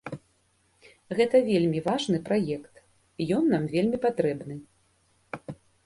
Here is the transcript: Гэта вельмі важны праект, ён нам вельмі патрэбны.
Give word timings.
Гэта 1.19 1.41
вельмі 1.51 1.83
важны 1.89 2.17
праект, 2.31 2.73
ён 3.39 3.43
нам 3.55 3.63
вельмі 3.79 3.97
патрэбны. 4.11 4.55